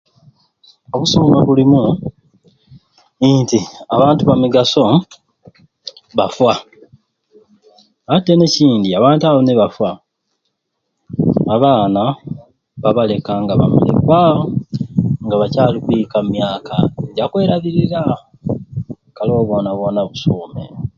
Obusuume 0.95 1.35
obulimu 1.41 1.81
nti 3.39 3.59
abantu 3.95 4.21
bamigaso 4.23 4.83
bafa, 6.17 6.51
ate 8.13 8.31
n'ekindi 8.35 8.89
abantu 8.99 9.23
abo 9.25 9.39
nibafa 9.43 9.89
abaana 11.55 12.03
babaleka 12.81 13.31
nga 13.41 13.53
bamulekwa 13.59 14.19
nga 15.25 15.35
bakyali 15.41 15.77
kwika 15.85 16.17
mu 16.25 16.29
myaka 16.35 16.75
ejakwerabirira, 17.09 18.01
kale 19.15 19.29
obwo 19.33 19.43
bwoona 19.47 19.71
bwoona 19.77 20.01
busuume 20.09 20.63